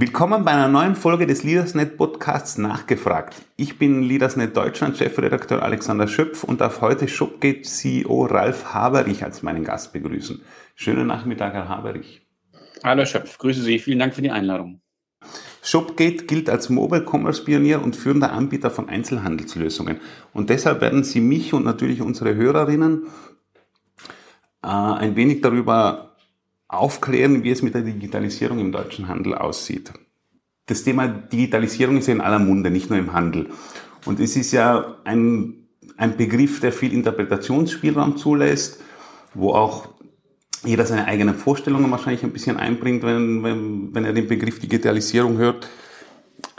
Willkommen 0.00 0.44
bei 0.44 0.52
einer 0.52 0.68
neuen 0.68 0.94
Folge 0.94 1.26
des 1.26 1.42
LeadersNet 1.42 1.96
Podcasts 1.96 2.56
Nachgefragt. 2.56 3.34
Ich 3.56 3.80
bin 3.80 4.04
LeadersNet 4.04 4.56
Deutschland 4.56 4.96
Chefredakteur 4.96 5.60
Alexander 5.60 6.06
Schöpf 6.06 6.44
und 6.44 6.60
darf 6.60 6.82
heute 6.82 7.08
Shopgate 7.08 7.62
CEO 7.62 8.26
Ralf 8.26 8.72
Haberich 8.72 9.24
als 9.24 9.42
meinen 9.42 9.64
Gast 9.64 9.92
begrüßen. 9.92 10.40
Schönen 10.76 11.08
Nachmittag, 11.08 11.52
Herr 11.54 11.68
Haberich. 11.68 12.22
Hallo 12.84 13.04
Schöpf, 13.06 13.38
grüße 13.38 13.60
Sie. 13.60 13.80
Vielen 13.80 13.98
Dank 13.98 14.14
für 14.14 14.22
die 14.22 14.30
Einladung. 14.30 14.80
Shopgate 15.64 16.26
gilt 16.26 16.48
als 16.48 16.68
Mobile 16.68 17.04
Commerce 17.04 17.42
Pionier 17.42 17.82
und 17.82 17.96
führender 17.96 18.30
Anbieter 18.30 18.70
von 18.70 18.88
Einzelhandelslösungen. 18.88 20.00
Und 20.32 20.48
deshalb 20.48 20.80
werden 20.80 21.02
Sie 21.02 21.20
mich 21.20 21.54
und 21.54 21.64
natürlich 21.64 22.02
unsere 22.02 22.36
Hörerinnen 22.36 23.08
äh, 24.62 24.68
ein 24.68 25.16
wenig 25.16 25.40
darüber 25.40 26.07
aufklären, 26.68 27.42
wie 27.42 27.50
es 27.50 27.62
mit 27.62 27.74
der 27.74 27.82
Digitalisierung 27.82 28.58
im 28.58 28.72
deutschen 28.72 29.08
Handel 29.08 29.34
aussieht. 29.34 29.92
Das 30.66 30.84
Thema 30.84 31.08
Digitalisierung 31.08 31.96
ist 31.96 32.08
ja 32.08 32.14
in 32.14 32.20
aller 32.20 32.38
Munde, 32.38 32.70
nicht 32.70 32.90
nur 32.90 32.98
im 32.98 33.14
Handel. 33.14 33.48
Und 34.04 34.20
es 34.20 34.36
ist 34.36 34.52
ja 34.52 34.98
ein, 35.04 35.66
ein 35.96 36.16
Begriff, 36.16 36.60
der 36.60 36.72
viel 36.72 36.92
Interpretationsspielraum 36.92 38.18
zulässt, 38.18 38.82
wo 39.34 39.54
auch 39.54 39.88
jeder 40.64 40.84
seine 40.84 41.06
eigenen 41.06 41.34
Vorstellungen 41.34 41.90
wahrscheinlich 41.90 42.22
ein 42.22 42.32
bisschen 42.32 42.58
einbringt, 42.58 43.02
wenn, 43.02 43.42
wenn, 43.42 43.94
wenn 43.94 44.04
er 44.04 44.12
den 44.12 44.28
Begriff 44.28 44.58
Digitalisierung 44.58 45.38
hört. 45.38 45.68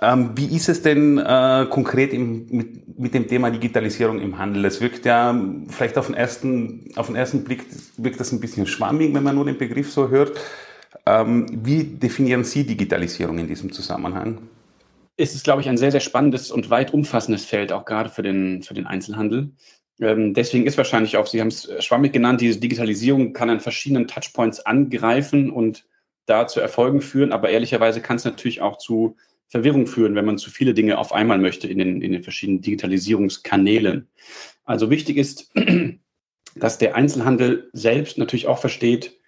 Ähm, 0.01 0.31
wie 0.35 0.55
ist 0.55 0.69
es 0.69 0.81
denn 0.81 1.17
äh, 1.17 1.67
konkret 1.69 2.13
im, 2.13 2.47
mit, 2.49 2.99
mit 2.99 3.13
dem 3.13 3.27
Thema 3.27 3.49
Digitalisierung 3.51 4.19
im 4.21 4.37
Handel? 4.37 4.63
Das 4.63 4.79
wirkt 4.79 5.05
ja 5.05 5.37
vielleicht 5.67 5.97
auf 5.97 6.05
den 6.05 6.15
ersten, 6.15 6.89
auf 6.95 7.07
den 7.07 7.17
ersten 7.17 7.43
Blick 7.43 7.65
wirkt 7.97 8.19
das 8.19 8.31
ein 8.31 8.39
bisschen 8.39 8.65
schwammig, 8.65 9.13
wenn 9.13 9.23
man 9.23 9.35
nur 9.35 9.45
den 9.45 9.57
Begriff 9.57 9.91
so 9.91 10.09
hört. 10.09 10.39
Ähm, 11.05 11.47
wie 11.51 11.83
definieren 11.83 12.45
Sie 12.45 12.65
Digitalisierung 12.65 13.39
in 13.39 13.47
diesem 13.47 13.73
Zusammenhang? 13.73 14.39
Es 15.17 15.35
ist, 15.35 15.43
glaube 15.43 15.61
ich, 15.61 15.67
ein 15.67 15.77
sehr, 15.77 15.91
sehr 15.91 15.99
spannendes 15.99 16.49
und 16.49 16.69
weit 16.69 16.93
umfassendes 16.93 17.43
Feld, 17.43 17.73
auch 17.73 17.83
gerade 17.83 18.09
für 18.09 18.21
den, 18.21 18.63
für 18.63 18.73
den 18.73 18.87
Einzelhandel. 18.87 19.51
Ähm, 19.99 20.33
deswegen 20.33 20.65
ist 20.65 20.77
wahrscheinlich 20.77 21.17
auch, 21.17 21.27
Sie 21.27 21.41
haben 21.41 21.49
es 21.49 21.69
schwammig 21.83 22.13
genannt, 22.13 22.39
diese 22.39 22.59
Digitalisierung 22.59 23.33
kann 23.33 23.49
an 23.49 23.59
verschiedenen 23.59 24.07
Touchpoints 24.07 24.65
angreifen 24.65 25.49
und 25.49 25.83
da 26.25 26.47
zu 26.47 26.61
Erfolgen 26.61 27.01
führen, 27.01 27.33
aber 27.33 27.49
ehrlicherweise 27.49 28.01
kann 28.01 28.15
es 28.15 28.23
natürlich 28.23 28.61
auch 28.61 28.77
zu 28.77 29.17
Verwirrung 29.49 29.87
führen, 29.87 30.15
wenn 30.15 30.25
man 30.25 30.37
zu 30.37 30.51
viele 30.51 30.73
Dinge 30.73 30.97
auf 30.97 31.11
einmal 31.11 31.39
möchte 31.39 31.67
in 31.67 31.79
den, 31.79 32.01
in 32.01 32.11
den 32.11 32.23
verschiedenen 32.23 32.61
Digitalisierungskanälen. 32.61 34.07
Also 34.63 34.89
wichtig 34.89 35.17
ist, 35.17 35.51
dass 36.55 36.77
der 36.77 36.95
Einzelhandel 36.95 37.69
selbst 37.73 38.17
natürlich 38.17 38.47
auch 38.47 38.59
versteht, 38.59 39.19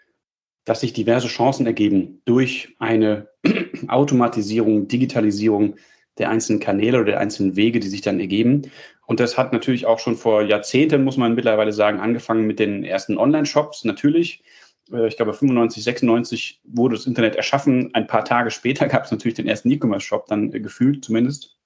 dass 0.64 0.81
sich 0.81 0.94
diverse 0.94 1.27
Chancen 1.27 1.66
ergeben 1.66 2.22
durch 2.25 2.75
eine 2.77 3.30
Automatisierung, 3.88 4.88
Digitalisierung 4.88 5.75
der 6.19 6.30
einzelnen 6.30 6.59
Kanäle 6.59 6.97
oder 6.97 7.11
der 7.11 7.19
einzelnen 7.19 7.55
Wege, 7.55 7.80
die 7.80 7.88
sich 7.88 8.02
dann 8.02 8.19
ergeben. 8.19 8.69
Und 9.08 9.19
das 9.19 9.38
hat 9.38 9.53
natürlich 9.53 9.88
auch 9.88 9.97
schon 9.97 10.16
vor 10.16 10.44
Jahrzehnten, 10.44 11.03
muss 11.03 11.17
man 11.17 11.33
mittlerweile 11.33 11.73
sagen, 11.73 11.99
angefangen 11.99 12.45
mit 12.45 12.59
den 12.59 12.83
ersten 12.83 13.17
Online-Shops 13.17 13.86
natürlich. 13.86 14.44
Äh, 14.92 15.08
ich 15.08 15.17
glaube 15.17 15.34
95, 15.34 15.84
96 15.84 16.61
wurde 16.64 16.95
das 16.95 17.08
Internet 17.08 17.36
erschaffen. 17.36 17.94
Ein 17.94 18.08
paar 18.08 18.25
Tage 18.25 18.52
später 18.52 18.88
gab 18.89 19.06
es 19.06 19.11
natürlich 19.11 19.36
den 19.36 19.48
ersten 19.48 19.72
E-Commerce-Shop, 19.72 20.28
dann 20.28 20.53
äh, 20.53 20.59
gefühlt 20.59 21.06
zumindest. 21.06 21.58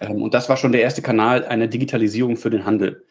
Ähm, 0.00 0.22
und 0.22 0.34
das 0.34 0.48
war 0.48 0.56
schon 0.56 0.72
der 0.72 0.82
erste 0.82 1.02
Kanal 1.02 1.44
einer 1.44 1.66
Digitalisierung 1.66 2.36
für 2.36 2.50
den 2.50 2.64
Handel. 2.64 3.04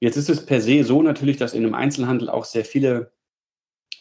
Jetzt 0.00 0.16
ist 0.16 0.28
es 0.28 0.44
per 0.44 0.60
se 0.60 0.84
so 0.84 1.02
natürlich, 1.02 1.36
dass 1.36 1.54
in 1.54 1.64
einem 1.64 1.74
Einzelhandel 1.74 2.28
auch 2.28 2.44
sehr 2.44 2.64
viele 2.64 3.12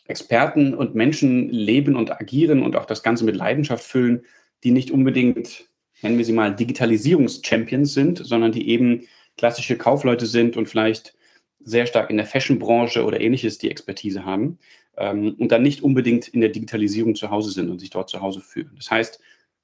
Experten 0.06 0.74
und 0.74 0.96
Menschen 0.96 1.50
leben 1.50 1.96
und 1.96 2.12
agieren 2.12 2.62
und 2.62 2.76
auch 2.76 2.86
das 2.86 3.04
Ganze 3.04 3.24
mit 3.24 3.36
Leidenschaft 3.36 3.86
füllen, 3.86 4.26
die 4.64 4.72
nicht 4.72 4.92
unbedingt, 4.92 5.70
nennen 6.02 6.18
wir 6.18 6.26
sie 6.26 6.34
mal, 6.34 6.54
Digitalisierungs-Champions 6.54 7.94
sind, 7.94 8.18
sondern 8.18 8.52
die 8.52 8.70
eben 8.70 9.08
klassische 9.38 9.78
Kaufleute 9.78 10.26
sind 10.26 10.58
und 10.58 10.68
vielleicht 10.68 11.16
sehr 11.64 11.86
stark 11.86 12.10
in 12.10 12.18
der 12.18 12.26
Fashion-Branche 12.26 13.04
oder 13.04 13.20
ähnliches 13.20 13.58
die 13.58 13.72
Expertise 13.72 14.26
haben 14.26 14.60
ähm, 14.98 15.36
und 15.40 15.52
dann 15.52 15.64
nicht 15.64 15.82
unbedingt 15.82 16.28
in 16.28 16.42
der 16.42 16.50
Digitalisierung 16.50 17.16
zu 17.16 17.30
Hause 17.30 17.52
sind 17.52 17.70
und 17.70 17.80
sich 17.80 17.90
dort 17.90 18.10
zu 18.10 18.22
Hause 18.22 18.42
fühlen. 18.42 18.72
Das 18.76 18.92
heißt, 18.92 19.20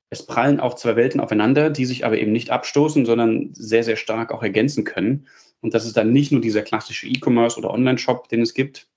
es 0.09 0.26
prallen 0.26 0.59
auch 0.59 0.74
zwei 0.74 0.96
Welten 0.96 1.20
aufeinander, 1.20 1.70
die 1.70 1.86
sich 1.86 2.06
aber 2.06 2.18
eben 2.18 2.32
nicht 2.32 2.50
abstoßen, 2.50 3.06
sondern 3.06 3.50
sehr, 3.54 3.84
sehr 3.84 3.96
stark 3.96 4.32
auch 4.32 4.42
ergänzen 4.42 4.84
können. 4.84 5.28
Und 5.62 5.74
das 5.74 5.86
ist 5.86 5.98
dann 5.98 6.14
nicht 6.14 6.32
nur 6.32 6.42
dieser 6.42 6.64
klassische 6.64 7.08
E-Commerce 7.08 7.58
oder 7.58 7.72
Online-Shop, 7.72 8.28
den 8.30 8.42
es 8.42 8.54
gibt, 8.54 8.88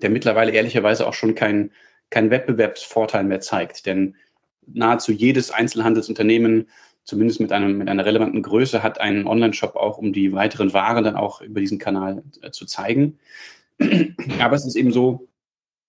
der 0.00 0.08
mittlerweile 0.08 0.52
ehrlicherweise 0.52 1.06
auch 1.06 1.14
schon 1.14 1.34
keinen 1.34 1.72
kein 2.08 2.30
Wettbewerbsvorteil 2.30 3.24
mehr 3.24 3.40
zeigt. 3.40 3.86
Denn 3.86 4.16
nahezu 4.66 5.12
jedes 5.12 5.50
Einzelhandelsunternehmen 5.50 6.68
zumindest 7.04 7.40
mit, 7.40 7.52
einem, 7.52 7.78
mit 7.78 7.88
einer 7.88 8.04
relevanten 8.04 8.42
Größe 8.42 8.82
hat 8.82 9.00
einen 9.00 9.26
Online-Shop 9.26 9.76
auch, 9.76 9.98
um 9.98 10.12
die 10.12 10.32
weiteren 10.32 10.72
Waren 10.72 11.04
dann 11.04 11.16
auch 11.16 11.40
über 11.40 11.60
diesen 11.60 11.78
Kanal 11.78 12.22
äh, 12.42 12.50
zu 12.50 12.66
zeigen. 12.66 13.18
Aber 14.40 14.56
es 14.56 14.66
ist 14.66 14.76
eben 14.76 14.92
so, 14.92 15.28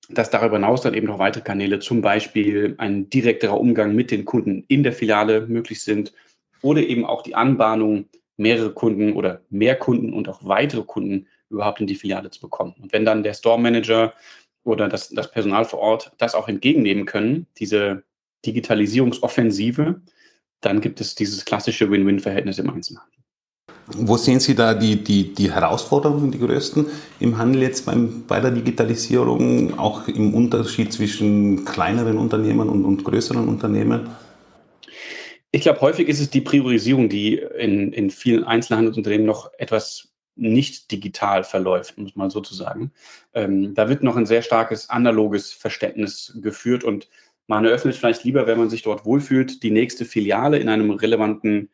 dass 0.09 0.29
darüber 0.29 0.57
hinaus 0.57 0.81
dann 0.81 0.93
eben 0.93 1.07
noch 1.07 1.19
weitere 1.19 1.43
Kanäle, 1.43 1.79
zum 1.79 2.01
Beispiel 2.01 2.75
ein 2.77 3.09
direkterer 3.09 3.59
Umgang 3.59 3.95
mit 3.95 4.11
den 4.11 4.25
Kunden 4.25 4.65
in 4.67 4.83
der 4.83 4.93
Filiale 4.93 5.47
möglich 5.47 5.81
sind 5.81 6.13
oder 6.61 6.81
eben 6.81 7.05
auch 7.05 7.21
die 7.21 7.35
Anbahnung, 7.35 8.05
mehrere 8.37 8.73
Kunden 8.73 9.13
oder 9.13 9.41
mehr 9.49 9.75
Kunden 9.75 10.13
und 10.13 10.27
auch 10.27 10.43
weitere 10.43 10.83
Kunden 10.83 11.27
überhaupt 11.49 11.79
in 11.79 11.87
die 11.87 11.95
Filiale 11.95 12.29
zu 12.29 12.41
bekommen. 12.41 12.73
Und 12.81 12.93
wenn 12.93 13.05
dann 13.05 13.23
der 13.23 13.33
Store 13.33 13.59
Manager 13.59 14.13
oder 14.63 14.87
das, 14.87 15.09
das 15.09 15.31
Personal 15.31 15.65
vor 15.65 15.79
Ort 15.79 16.11
das 16.17 16.35
auch 16.35 16.47
entgegennehmen 16.47 17.05
können, 17.05 17.47
diese 17.57 18.03
Digitalisierungsoffensive, 18.45 20.01
dann 20.61 20.81
gibt 20.81 21.01
es 21.01 21.15
dieses 21.15 21.43
klassische 21.45 21.89
Win-Win-Verhältnis 21.89 22.59
im 22.59 22.69
Einzelhandel. 22.69 23.21
Wo 23.87 24.15
sehen 24.15 24.39
Sie 24.39 24.55
da 24.55 24.73
die, 24.73 25.03
die, 25.03 25.33
die 25.33 25.51
Herausforderungen, 25.51 26.31
die 26.31 26.39
größten 26.39 26.85
im 27.19 27.37
Handel 27.37 27.63
jetzt 27.63 27.85
beim, 27.85 28.25
bei 28.27 28.39
der 28.39 28.51
Digitalisierung, 28.51 29.77
auch 29.77 30.07
im 30.07 30.33
Unterschied 30.33 30.93
zwischen 30.93 31.65
kleineren 31.65 32.17
Unternehmen 32.17 32.69
und, 32.69 32.85
und 32.85 33.03
größeren 33.03 33.47
Unternehmen? 33.47 34.09
Ich 35.51 35.61
glaube, 35.61 35.81
häufig 35.81 36.07
ist 36.07 36.21
es 36.21 36.29
die 36.29 36.41
Priorisierung, 36.41 37.09
die 37.09 37.35
in, 37.35 37.91
in 37.91 38.09
vielen 38.09 38.45
Einzelhandelsunternehmen 38.45 39.25
noch 39.25 39.51
etwas 39.57 40.11
nicht 40.35 40.91
digital 40.91 41.43
verläuft, 41.43 41.97
muss 41.97 42.15
man 42.15 42.29
sozusagen. 42.29 42.93
Ähm, 43.33 43.73
da 43.73 43.89
wird 43.89 44.01
noch 44.01 44.15
ein 44.15 44.25
sehr 44.25 44.41
starkes 44.41 44.89
analoges 44.89 45.51
Verständnis 45.51 46.37
geführt 46.41 46.85
und 46.85 47.09
man 47.51 47.65
eröffnet 47.65 47.95
vielleicht 47.95 48.23
lieber, 48.23 48.47
wenn 48.47 48.57
man 48.57 48.69
sich 48.69 48.81
dort 48.81 49.05
wohlfühlt, 49.05 49.61
die 49.61 49.71
nächste 49.71 50.05
Filiale 50.05 50.57
in 50.57 50.69
einem 50.69 50.89
relevanten, 50.89 51.69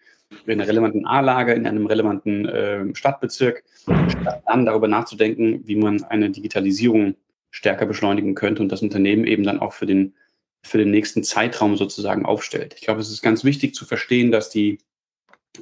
in 0.47 0.53
einer 0.53 0.67
relevanten 0.67 1.05
A-Lage, 1.05 1.53
in 1.53 1.67
einem 1.67 1.85
relevanten 1.85 2.45
äh, 2.47 2.95
Stadtbezirk, 2.95 3.63
statt 3.83 4.41
dann 4.47 4.65
darüber 4.65 4.87
nachzudenken, 4.87 5.61
wie 5.67 5.75
man 5.75 6.03
eine 6.03 6.31
Digitalisierung 6.31 7.15
stärker 7.51 7.85
beschleunigen 7.85 8.33
könnte 8.33 8.63
und 8.63 8.71
das 8.71 8.81
Unternehmen 8.81 9.25
eben 9.27 9.43
dann 9.43 9.59
auch 9.59 9.71
für 9.71 9.85
den, 9.85 10.15
für 10.63 10.79
den 10.79 10.89
nächsten 10.89 11.23
Zeitraum 11.23 11.77
sozusagen 11.77 12.25
aufstellt. 12.25 12.73
Ich 12.75 12.81
glaube, 12.81 12.99
es 12.99 13.11
ist 13.11 13.21
ganz 13.21 13.43
wichtig 13.43 13.75
zu 13.75 13.85
verstehen, 13.85 14.31
dass 14.31 14.49
die, 14.49 14.79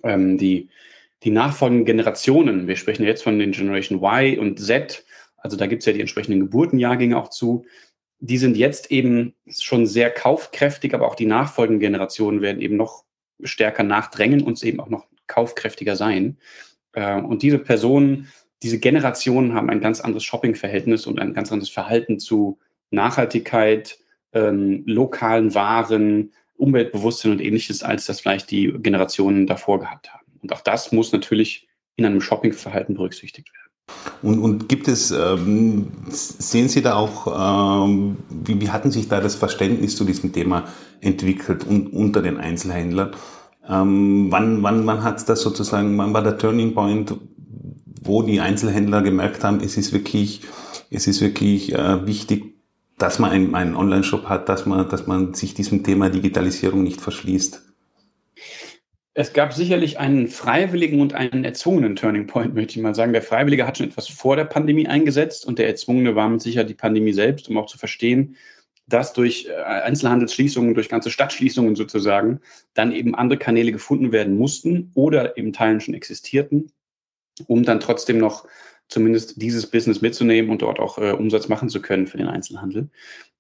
ähm, 0.04 0.38
die, 0.38 0.70
die 1.24 1.32
nachfolgenden 1.32 1.86
Generationen, 1.86 2.70
wir 2.70 2.78
sprechen 2.78 3.04
jetzt 3.04 3.24
von 3.24 3.38
den 3.38 3.52
Generation 3.52 4.02
Y 4.02 4.40
und 4.40 4.62
Z, 4.62 5.04
also 5.36 5.58
da 5.58 5.68
gibt 5.68 5.82
es 5.82 5.88
ja 5.88 5.94
die 5.94 6.00
entsprechenden 6.00 6.40
Geburtenjahrgänge 6.40 7.18
auch 7.18 7.30
zu, 7.30 7.66
die 8.28 8.38
sind 8.38 8.58
jetzt 8.58 8.92
eben 8.92 9.34
schon 9.48 9.86
sehr 9.86 10.10
kaufkräftig, 10.10 10.94
aber 10.94 11.08
auch 11.08 11.16
die 11.16 11.28
nachfolgenden 11.28 11.80
Generationen 11.80 12.42
werden 12.42 12.62
eben 12.62 12.76
noch 12.76 13.04
stärker 13.44 13.84
nachdrängen 13.84 14.42
und 14.42 14.62
eben 14.64 14.80
auch 14.80 14.90
noch 14.90 15.06
kaufkräftiger 15.28 15.96
sein. 15.96 16.38
Äh, 16.94 17.22
und 17.22 17.44
diese 17.44 17.60
Personen, 17.60 18.32
diese 18.64 18.80
Generationen 18.80 19.54
haben 19.54 19.70
ein 19.70 19.82
ganz 19.82 20.02
anderes 20.02 20.24
Shoppingverhältnis 20.24 21.06
und 21.06 21.20
ein 21.20 21.34
ganz 21.34 21.52
anderes 21.52 21.70
Verhalten 21.70 22.20
zu 22.20 22.58
Nachhaltigkeit, 22.90 24.00
ähm, 24.34 24.84
lokalen 24.88 25.54
Waren, 25.54 26.34
Umweltbewusstsein 26.58 27.34
und 27.34 27.42
ähnliches, 27.42 27.84
als 27.84 28.06
das 28.06 28.22
vielleicht 28.22 28.50
die 28.50 28.74
Generationen 28.78 29.46
davor 29.46 29.80
gehabt 29.80 30.12
haben. 30.14 30.26
Und 30.42 30.52
auch 30.52 30.62
das 30.62 30.92
muss 30.92 31.12
natürlich 31.12 31.68
in 31.96 32.06
einem 32.06 32.22
Shoppingverhalten 32.22 32.96
berücksichtigt 32.96 33.54
werden. 33.54 33.65
Und, 34.22 34.40
und 34.40 34.70
gibt 34.70 34.88
es, 34.88 35.12
ähm, 35.12 35.88
sehen 36.10 36.68
Sie 36.68 36.82
da 36.82 36.96
auch, 36.96 37.86
ähm, 37.88 38.18
wie, 38.30 38.60
wie 38.60 38.72
hatten 38.72 38.90
sich 38.90 39.08
da 39.08 39.22
das 39.22 39.36
Verständnis 39.36 39.96
zu 39.96 40.04
diesem 40.04 40.34
Thema 40.34 40.66
entwickelt 41.00 41.64
und, 41.64 41.94
unter 41.94 42.24
den 42.24 42.38
Einzelhändlern? 42.38 43.12
Ähm, 43.68 44.28
wann, 44.32 44.64
wann, 44.64 44.88
wann 44.88 45.04
hat 45.04 45.28
das 45.30 45.42
sozusagen, 45.42 45.96
wann 45.98 46.14
war 46.14 46.24
der 46.24 46.40
Turning 46.40 46.74
Point, 46.74 47.16
wo 48.04 48.24
die 48.24 48.40
Einzelhändler 48.40 49.04
gemerkt 49.04 49.44
haben, 49.44 49.60
es 49.60 49.78
ist 49.78 49.94
wirklich, 49.94 50.42
es 50.90 51.06
ist 51.06 51.22
wirklich 51.22 51.74
äh, 51.74 52.06
wichtig, 52.08 52.56
dass 52.98 53.20
man 53.20 53.32
einen, 53.32 53.54
einen 53.54 53.76
Online-Shop 53.76 54.26
hat, 54.26 54.50
dass 54.50 54.66
man, 54.66 54.90
dass 54.90 55.06
man 55.06 55.34
sich 55.34 55.54
diesem 55.54 55.84
Thema 55.84 56.10
Digitalisierung 56.10 56.84
nicht 56.84 57.02
verschließt? 57.02 57.62
Es 59.18 59.32
gab 59.32 59.54
sicherlich 59.54 59.98
einen 59.98 60.28
freiwilligen 60.28 61.00
und 61.00 61.14
einen 61.14 61.46
erzwungenen 61.46 61.96
Turning 61.96 62.28
Point, 62.28 62.54
möchte 62.54 62.78
ich 62.78 62.84
mal 62.84 62.94
sagen. 62.94 63.14
Der 63.14 63.22
Freiwillige 63.22 63.66
hat 63.66 63.78
schon 63.78 63.88
etwas 63.88 64.10
vor 64.10 64.36
der 64.36 64.44
Pandemie 64.44 64.88
eingesetzt 64.88 65.46
und 65.46 65.58
der 65.58 65.68
erzwungene 65.68 66.16
war 66.16 66.28
mit 66.28 66.42
Sicherheit 66.42 66.70
die 66.70 66.74
Pandemie 66.74 67.14
selbst, 67.14 67.48
um 67.48 67.58
auch 67.58 67.68
zu 67.68 67.78
verstehen, 67.78 68.36
dass 68.88 69.14
durch 69.14 69.48
äh, 69.48 69.54
Einzelhandelsschließungen, 69.54 70.74
durch 70.74 70.90
ganze 70.90 71.12
Stadtschließungen 71.12 71.78
sozusagen, 71.78 72.42
dann 72.74 72.92
eben 72.92 73.16
andere 73.16 73.40
Kanäle 73.40 73.72
gefunden 73.72 74.12
werden 74.12 74.38
mussten 74.38 74.92
oder 74.96 75.38
im 75.38 75.54
Teilen 75.54 75.80
schon 75.80 75.94
existierten, 75.94 76.74
um 77.48 77.64
dann 77.64 77.80
trotzdem 77.80 78.18
noch 78.18 78.46
zumindest 78.90 79.42
dieses 79.42 79.66
Business 79.66 80.02
mitzunehmen 80.02 80.52
und 80.52 80.62
dort 80.62 80.78
auch 80.78 80.98
äh, 80.98 81.12
Umsatz 81.12 81.48
machen 81.48 81.70
zu 81.70 81.82
können 81.82 82.08
für 82.08 82.18
den 82.18 82.28
Einzelhandel. 82.28 82.90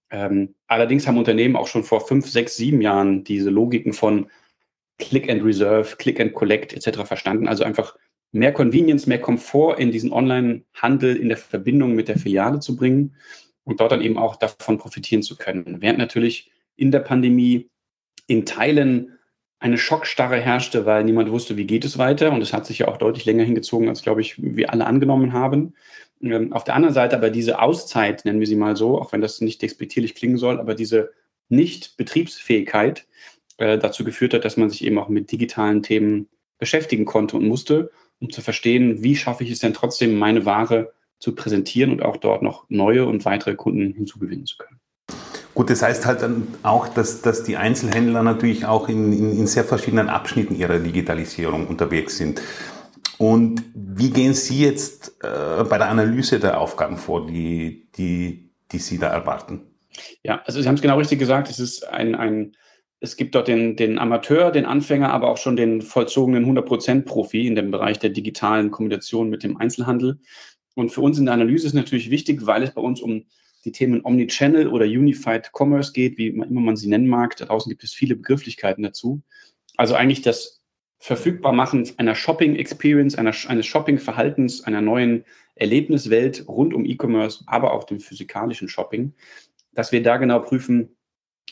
Ähm, 0.09 0.55
allerdings 0.67 1.05
haben 1.05 1.17
Unternehmen 1.17 1.57
auch 1.57 1.67
schon 1.67 1.83
vor 1.83 2.07
fünf, 2.07 2.27
sechs, 2.29 2.55
sieben 2.55 2.79
Jahren 2.79 3.25
diese 3.25 3.49
Logiken 3.49 3.91
von 3.91 4.27
Click 4.97 5.29
and 5.29 5.43
Reserve, 5.43 5.97
Click 5.97 6.19
and 6.19 6.33
Collect 6.33 6.73
etc. 6.73 7.05
verstanden. 7.05 7.47
Also 7.47 7.63
einfach 7.63 7.95
mehr 8.31 8.53
Convenience, 8.53 9.07
mehr 9.07 9.21
Komfort 9.21 9.79
in 9.79 9.91
diesen 9.91 10.11
Online-Handel 10.11 11.15
in 11.15 11.29
der 11.29 11.37
Verbindung 11.37 11.95
mit 11.95 12.07
der 12.07 12.17
Filiale 12.17 12.59
zu 12.59 12.75
bringen 12.75 13.15
und 13.63 13.79
dort 13.79 13.91
dann 13.91 14.01
eben 14.01 14.17
auch 14.17 14.35
davon 14.35 14.77
profitieren 14.77 15.23
zu 15.23 15.37
können. 15.37 15.77
Während 15.81 15.99
natürlich 15.99 16.51
in 16.75 16.91
der 16.91 16.99
Pandemie 16.99 17.69
in 18.27 18.45
Teilen 18.45 19.17
eine 19.59 19.77
Schockstarre 19.77 20.39
herrschte, 20.39 20.85
weil 20.85 21.03
niemand 21.03 21.31
wusste, 21.31 21.57
wie 21.57 21.65
geht 21.65 21.85
es 21.85 21.97
weiter. 21.97 22.31
Und 22.31 22.41
es 22.41 22.53
hat 22.53 22.65
sich 22.65 22.79
ja 22.79 22.87
auch 22.87 22.97
deutlich 22.97 23.25
länger 23.25 23.43
hingezogen, 23.43 23.89
als, 23.89 24.03
glaube 24.03 24.21
ich, 24.21 24.35
wir 24.37 24.71
alle 24.71 24.85
angenommen 24.85 25.33
haben. 25.33 25.73
Ähm, 26.21 26.53
auf 26.53 26.63
der 26.63 26.75
anderen 26.75 26.93
Seite 26.93 27.15
aber 27.15 27.29
diese 27.29 27.59
Auszeit, 27.59 28.25
nennen 28.25 28.39
wir 28.39 28.47
sie 28.47 28.55
mal 28.55 28.75
so, 28.75 28.99
auch 28.99 29.11
wenn 29.11 29.21
das 29.21 29.41
nicht 29.41 29.61
despektierlich 29.61 30.15
klingen 30.15 30.37
soll, 30.37 30.59
aber 30.59 30.75
diese 30.75 31.11
Nicht-Betriebsfähigkeit 31.49 33.07
äh, 33.57 33.77
dazu 33.77 34.03
geführt 34.03 34.33
hat, 34.33 34.45
dass 34.45 34.57
man 34.57 34.69
sich 34.69 34.83
eben 34.83 34.97
auch 34.99 35.09
mit 35.09 35.31
digitalen 35.31 35.83
Themen 35.83 36.27
beschäftigen 36.57 37.05
konnte 37.05 37.37
und 37.37 37.47
musste, 37.47 37.91
um 38.19 38.29
zu 38.29 38.41
verstehen, 38.41 39.03
wie 39.03 39.15
schaffe 39.15 39.43
ich 39.43 39.51
es 39.51 39.59
denn 39.59 39.73
trotzdem, 39.73 40.17
meine 40.17 40.45
Ware 40.45 40.93
zu 41.19 41.35
präsentieren 41.35 41.91
und 41.91 42.01
auch 42.01 42.17
dort 42.17 42.41
noch 42.41 42.65
neue 42.69 43.05
und 43.05 43.25
weitere 43.25 43.55
Kunden 43.55 43.93
hinzugewinnen 43.93 44.45
zu 44.45 44.57
können. 44.57 44.79
Gut, 45.53 45.69
das 45.69 45.81
heißt 45.81 46.05
halt 46.05 46.21
dann 46.21 46.47
auch, 46.63 46.89
dass, 46.89 47.21
dass 47.21 47.43
die 47.43 47.55
Einzelhändler 47.55 48.23
natürlich 48.23 48.65
auch 48.65 48.89
in, 48.89 49.13
in, 49.13 49.39
in 49.39 49.47
sehr 49.47 49.63
verschiedenen 49.63 50.09
Abschnitten 50.09 50.55
ihrer 50.55 50.79
Digitalisierung 50.79 51.67
unterwegs 51.67 52.17
sind. 52.17 52.41
Und 53.17 53.63
wie 53.73 54.09
gehen 54.09 54.33
Sie 54.33 54.61
jetzt 54.61 55.15
äh, 55.23 55.63
bei 55.63 55.77
der 55.77 55.87
Analyse 55.87 56.39
der 56.39 56.59
Aufgaben 56.59 56.97
vor, 56.97 57.25
die, 57.25 57.87
die, 57.97 58.51
die 58.73 58.79
Sie 58.79 58.97
da 58.97 59.07
erwarten? 59.07 59.61
Ja, 60.23 60.41
also 60.45 60.61
Sie 60.61 60.67
haben 60.67 60.75
es 60.75 60.81
genau 60.81 60.97
richtig 60.97 61.19
gesagt. 61.19 61.49
Es 61.49 61.59
ist 61.59 61.87
ein, 61.87 62.15
ein 62.15 62.57
es 63.05 63.17
gibt 63.17 63.35
dort 63.35 63.47
den, 63.47 63.75
den 63.75 63.99
Amateur, 63.99 64.51
den 64.51 64.65
Anfänger, 64.65 65.13
aber 65.13 65.29
auch 65.29 65.37
schon 65.37 65.55
den 65.55 65.81
vollzogenen 65.81 66.45
100%-Profi 66.45 67.47
in 67.47 67.55
dem 67.55 67.71
Bereich 67.71 67.99
der 67.99 68.09
digitalen 68.09 68.71
Kommunikation 68.71 69.29
mit 69.29 69.43
dem 69.43 69.57
Einzelhandel. 69.57 70.19
Und 70.73 70.89
für 70.89 71.01
uns 71.01 71.17
in 71.17 71.25
der 71.25 71.33
Analyse 71.33 71.67
ist 71.67 71.73
natürlich 71.73 72.09
wichtig, 72.09 72.45
weil 72.45 72.63
es 72.63 72.71
bei 72.71 72.81
uns 72.81 73.01
um 73.01 73.25
die 73.63 73.71
Themen 73.71 74.01
Omnichannel 74.03 74.67
oder 74.67 74.85
Unified 74.85 75.51
Commerce 75.53 75.93
geht, 75.93 76.17
wie 76.17 76.27
immer 76.27 76.61
man 76.61 76.75
sie 76.75 76.87
nennen 76.87 77.07
mag. 77.07 77.35
Da 77.37 77.45
draußen 77.45 77.69
gibt 77.69 77.83
es 77.83 77.93
viele 77.93 78.15
Begrifflichkeiten 78.15 78.83
dazu. 78.83 79.21
Also 79.77 79.95
eigentlich 79.95 80.21
das 80.21 80.61
Verfügbarmachen 80.99 81.89
einer 81.97 82.15
Shopping 82.15 82.55
Experience, 82.55 83.15
einer, 83.15 83.33
eines 83.47 83.65
Shopping 83.65 83.97
Verhaltens, 83.97 84.63
einer 84.63 84.81
neuen 84.81 85.23
Erlebniswelt 85.55 86.45
rund 86.47 86.73
um 86.73 86.85
E-Commerce, 86.85 87.43
aber 87.47 87.73
auch 87.73 87.83
dem 87.83 87.99
physikalischen 87.99 88.67
Shopping, 88.67 89.13
dass 89.73 89.91
wir 89.91 90.03
da 90.03 90.17
genau 90.17 90.39
prüfen, 90.39 90.95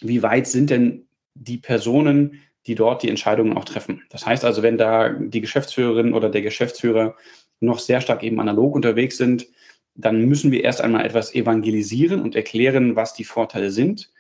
wie 0.02 0.24
weit 0.24 0.48
sind 0.48 0.70
denn 0.70 1.08
die 1.36 1.58
Personen, 1.58 2.42
die 2.66 2.76
dort 2.76 3.04
die 3.04 3.10
Entscheidungen 3.10 3.58
auch 3.58 3.66
treffen. 3.66 4.04
Das 4.10 4.26
heißt 4.26 4.46
also, 4.46 4.64
wenn 4.64 4.78
da 4.78 5.10
die 5.10 5.42
Geschäftsführerin 5.42 6.14
oder 6.14 6.30
der 6.30 6.42
Geschäftsführer 6.42 7.16
noch 7.60 7.80
sehr 7.80 8.02
stark 8.02 8.24
eben 8.24 8.40
analog 8.40 8.76
unterwegs 8.76 9.18
sind, 9.18 9.48
dann 9.96 10.26
müssen 10.26 10.52
wir 10.52 10.64
erst 10.64 10.82
einmal 10.82 11.06
etwas 11.06 11.36
evangelisieren 11.36 12.22
und 12.22 12.36
erklären, 12.36 12.96
was 12.96 13.14
die 13.14 13.26
Vorteile 13.26 13.72
sind. 13.72 14.12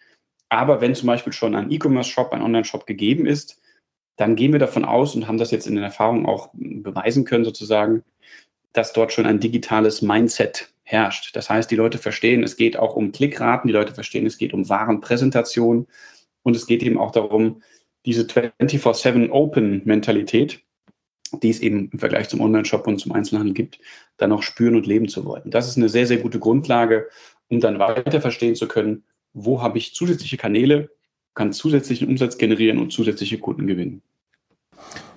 Aber 0.50 0.82
wenn 0.82 0.94
zum 0.94 1.08
Beispiel 1.08 1.34
schon 1.34 1.56
ein 1.56 1.72
E-Commerce-Shop, 1.72 2.32
ein 2.32 2.42
Online-Shop 2.42 2.86
gegeben 2.86 3.26
ist, 3.26 3.60
dann 4.18 4.36
gehen 4.36 4.52
wir 4.52 4.60
davon 4.60 4.86
aus 4.86 5.16
und 5.16 5.28
haben 5.28 5.40
das 5.40 5.50
jetzt 5.50 5.66
in 5.66 5.76
den 5.76 5.84
Erfahrungen 5.84 6.28
auch 6.28 6.50
beweisen 6.54 7.26
können 7.26 7.46
sozusagen, 7.46 8.04
dass 8.72 8.94
dort 8.94 9.12
schon 9.12 9.26
ein 9.26 9.40
digitales 9.40 10.02
Mindset 10.02 10.72
herrscht. 10.84 11.36
Das 11.36 11.50
heißt, 11.50 11.72
die 11.72 11.76
Leute 11.76 11.98
verstehen, 11.98 12.44
es 12.44 12.56
geht 12.56 12.78
auch 12.78 12.96
um 12.96 13.12
Klickraten, 13.12 13.68
die 13.68 13.74
Leute 13.74 13.96
verstehen, 13.96 14.26
es 14.26 14.38
geht 14.38 14.54
um 14.54 14.70
Warenpräsentation 14.70 15.88
und 16.44 16.56
es 16.56 16.68
geht 16.68 16.84
eben 16.84 16.98
auch 16.98 17.12
darum, 17.12 17.62
diese 18.06 18.24
24-7 18.24 19.30
Open-Mentalität, 19.30 20.62
die 21.42 21.50
es 21.50 21.60
eben 21.62 21.90
im 21.92 22.00
Vergleich 22.00 22.30
zum 22.30 22.42
Online-Shop 22.42 22.86
und 22.86 23.00
zum 23.00 23.14
Einzelhandel 23.14 23.54
gibt, 23.54 23.80
dann 24.18 24.32
auch 24.32 24.44
spüren 24.44 24.76
und 24.76 24.86
leben 24.86 25.08
zu 25.08 25.26
wollen. 25.26 25.50
Das 25.50 25.68
ist 25.68 25.78
eine 25.78 25.90
sehr, 25.90 26.06
sehr 26.06 26.18
gute 26.18 26.40
Grundlage, 26.40 27.08
um 27.50 27.60
dann 27.60 27.80
weiter 27.80 28.22
verstehen 28.22 28.56
zu 28.56 28.68
können, 28.68 29.04
wo 29.34 29.62
habe 29.62 29.78
ich 29.78 29.96
zusätzliche 29.96 30.38
Kanäle, 30.38 30.90
kann 31.34 31.54
zusätzlichen 31.54 32.08
Umsatz 32.08 32.38
generieren 32.38 32.78
und 32.78 32.92
zusätzliche 32.92 33.40
Kunden 33.40 33.66
gewinnen. 33.66 34.04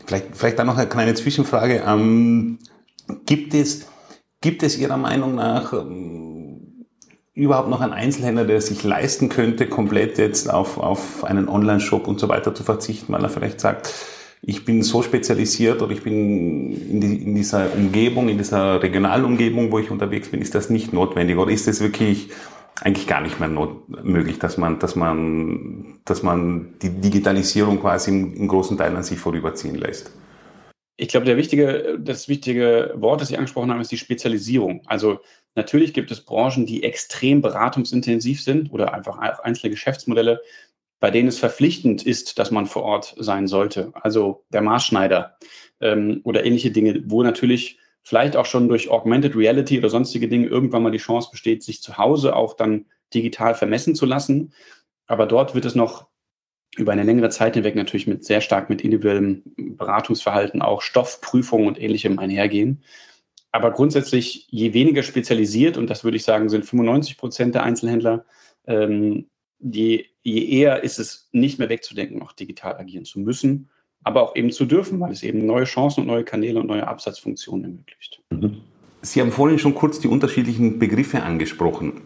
Vielleicht, 0.07 0.37
vielleicht 0.37 0.59
dann 0.59 0.69
noch 0.69 0.79
eine 0.79 0.89
kleine 0.89 1.15
Zwischenfrage. 1.15 1.83
Ähm, 1.87 2.59
gibt, 3.27 3.53
es, 3.53 3.89
gibt 4.41 4.63
es 4.63 4.79
Ihrer 4.79 4.97
Meinung 4.97 5.35
nach 5.35 5.73
ähm, 5.73 6.46
überhaupt 7.37 7.69
noch 7.69 7.83
einen 7.83 7.93
Einzelhändler, 7.93 8.45
der 8.45 8.61
sich 8.61 8.83
leisten 8.83 9.29
könnte, 9.29 9.69
komplett 9.69 10.19
jetzt 10.19 10.53
auf, 10.53 10.79
auf 10.79 11.23
einen 11.23 11.49
Online-Shop 11.49 12.09
und 12.09 12.19
so 12.19 12.29
weiter 12.29 12.55
zu 12.55 12.65
verzichten, 12.65 13.13
weil 13.13 13.23
er 13.23 13.29
vielleicht 13.29 13.61
sagt, 13.61 13.93
ich 14.43 14.65
bin 14.65 14.83
so 14.83 15.03
spezialisiert 15.03 15.83
oder 15.83 15.93
ich 15.93 16.03
bin 16.03 16.73
in, 16.73 17.01
die, 17.01 17.23
in 17.23 17.35
dieser 17.35 17.73
Umgebung, 17.75 18.31
in 18.31 18.39
dieser 18.39 18.83
Regionalumgebung, 18.83 19.71
wo 19.71 19.79
ich 19.79 19.91
unterwegs 19.91 20.31
bin, 20.31 20.41
ist 20.41 20.55
das 20.55 20.71
nicht 20.71 20.95
notwendig 20.95 21.37
oder 21.37 21.51
ist 21.51 21.69
es 21.69 21.81
wirklich 21.81 22.31
eigentlich 22.81 23.07
gar 23.07 23.21
nicht 23.21 23.39
mehr 23.39 23.49
not 23.49 24.05
möglich, 24.05 24.39
dass 24.39 24.57
man, 24.57 24.79
dass 24.79 24.97
man, 24.97 25.99
dass 26.05 26.23
man 26.23 26.75
die 26.81 26.91
Digitalisierung 26.91 27.81
quasi 27.81 28.11
im, 28.11 28.35
im 28.35 28.49
großen 28.49 28.79
Teil 28.79 28.97
an 28.97 29.03
sich 29.03 29.19
vorüberziehen 29.19 29.77
lässt? 29.77 30.11
Ich 30.99 31.09
glaube, 31.09 31.27
der 31.27 31.37
wichtige, 31.37 31.99
das 32.01 32.29
wichtige 32.29 32.95
Wort, 32.97 33.21
das 33.21 33.29
Sie 33.29 33.37
angesprochen 33.37 33.71
haben, 33.71 33.81
ist 33.81 33.93
die 33.93 33.99
Spezialisierung. 33.99 34.81
Also 34.87 35.21
natürlich 35.57 35.93
gibt 35.93 36.11
es 36.11 36.25
Branchen, 36.25 36.67
die 36.67 36.85
extrem 36.85 37.41
beratungsintensiv 37.41 38.43
sind 38.43 38.73
oder 38.73 38.95
einfach 38.95 39.19
einzelne 39.19 39.71
Geschäftsmodelle, 39.71 40.41
bei 41.01 41.11
denen 41.11 41.29
es 41.29 41.39
verpflichtend 41.39 42.05
ist, 42.05 42.39
dass 42.39 42.51
man 42.51 42.67
vor 42.67 42.85
Ort 42.85 43.15
sein 43.19 43.49
sollte. 43.49 43.93
Also 43.95 44.45
der 44.51 44.63
Maßschneider 44.63 45.37
ähm, 45.81 46.21
oder 46.25 46.45
ähnliche 46.45 46.71
Dinge, 46.71 47.03
wo 47.07 47.23
natürlich 47.23 47.79
vielleicht 48.03 48.37
auch 48.37 48.47
schon 48.47 48.69
durch 48.69 48.89
Augmented 48.89 49.35
Reality 49.35 49.79
oder 49.79 49.91
sonstige 49.91 50.29
Dinge 50.29 50.47
irgendwann 50.47 50.83
mal 50.83 50.93
die 50.93 50.99
Chance 50.99 51.29
besteht, 51.31 51.65
sich 51.65 51.83
zu 51.83 51.99
Hause 51.99 52.37
auch 52.37 52.55
dann 52.55 52.87
digital 53.13 53.55
vermessen 53.55 53.95
zu 53.95 54.07
lassen. 54.07 54.53
Aber 55.07 55.27
dort 55.27 55.55
wird 55.55 55.65
es 55.65 55.75
noch 55.75 56.07
über 56.77 56.93
eine 56.93 57.03
längere 57.03 57.31
Zeit 57.31 57.55
hinweg 57.55 57.75
natürlich 57.75 58.07
mit 58.07 58.25
sehr 58.25 58.41
stark 58.41 58.71
mit 58.71 58.83
individuellem 58.83 59.43
Beratungsverhalten, 59.57 60.63
auch 60.63 60.83
Stoffprüfungen 60.83 61.67
und 61.67 61.81
ähnlichem 61.81 62.19
einhergehen. 62.19 62.83
Aber 63.57 63.71
grundsätzlich, 63.71 64.47
je 64.51 64.75
weniger 64.75 65.03
spezialisiert, 65.03 65.79
und 65.79 65.89
das 65.89 66.05
würde 66.05 66.19
ich 66.19 66.25
sagen, 66.25 66.51
sind 66.51 66.67
95 66.67 67.17
Prozent 67.17 67.55
der 67.55 67.63
Einzelhändler, 67.63 68.27
ähm, 68.67 69.29
je, 69.61 70.05
je 70.23 70.45
eher 70.45 70.85
ist 70.85 70.99
es 70.99 71.31
nicht 71.33 71.59
mehr 71.59 71.71
wegzudenken, 71.71 72.21
auch 72.21 72.33
digital 72.33 72.77
agieren 72.77 73.07
zu 73.07 73.19
müssen, 73.19 73.71
aber 74.05 74.21
auch 74.21 74.37
eben 74.37 74.51
zu 74.51 74.67
dürfen, 74.67 75.01
weil 75.01 75.11
es 75.11 75.23
eben 75.23 75.47
neue 75.47 75.65
Chancen 75.65 76.03
und 76.03 76.07
neue 76.07 76.23
Kanäle 76.23 76.61
und 76.61 76.67
neue 76.67 76.87
Absatzfunktionen 76.87 77.65
ermöglicht. 77.65 78.21
Mhm. 78.29 78.59
Sie 79.01 79.23
haben 79.23 79.33
vorhin 79.33 79.59
schon 79.59 79.75
kurz 79.75 80.01
die 80.01 80.09
unterschiedlichen 80.09 80.79
Begriffe 80.79 81.23
angesprochen. 81.23 82.03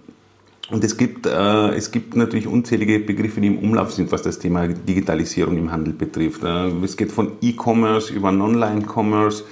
Und 0.71 0.85
es 0.85 0.97
gibt, 0.97 1.26
äh, 1.26 1.71
es 1.71 1.90
gibt 1.90 2.14
natürlich 2.14 2.47
unzählige 2.47 3.00
Begriffe, 3.00 3.40
die 3.40 3.49
im 3.49 3.59
Umlauf 3.59 3.90
sind, 3.90 4.12
was 4.12 4.23
das 4.23 4.38
Thema 4.38 4.69
Digitalisierung 4.69 5.59
im 5.59 5.73
Handel 5.73 5.95
betrifft. 5.95 6.45
Äh, 6.45 6.69
es 6.85 6.97
geht 6.97 7.11
von 7.11 7.33
E-Commerce 7.42 8.12
über 8.12 8.30
Non-Line-Commerce 8.30 9.42